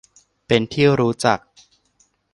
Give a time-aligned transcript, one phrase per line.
[0.47, 1.39] เป็นที่รู้จัก